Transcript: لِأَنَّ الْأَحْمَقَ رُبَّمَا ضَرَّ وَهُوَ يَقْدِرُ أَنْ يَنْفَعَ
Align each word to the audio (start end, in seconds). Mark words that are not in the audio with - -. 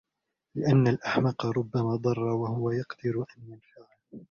لِأَنَّ 0.55 0.87
الْأَحْمَقَ 0.87 1.45
رُبَّمَا 1.45 1.95
ضَرَّ 1.95 2.19
وَهُوَ 2.23 2.71
يَقْدِرُ 2.71 3.25
أَنْ 3.37 3.43
يَنْفَعَ 3.51 3.85